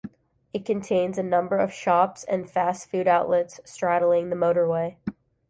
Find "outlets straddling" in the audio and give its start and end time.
3.07-4.31